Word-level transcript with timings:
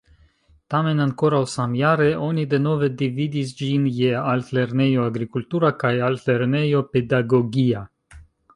Tamen 0.73 1.01
ankoraŭ 1.03 1.41
samjare 1.51 2.07
oni 2.27 2.45
denove 2.53 2.89
dividis 3.03 3.53
ĝin 3.61 3.85
je 3.99 4.09
Altlernejo 4.33 5.07
Agrikultura 5.13 5.73
kaj 5.85 5.95
Altlernejo 6.11 6.85
Pedagogia. 6.97 7.87